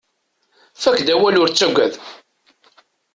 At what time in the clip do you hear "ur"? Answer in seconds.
1.41-1.49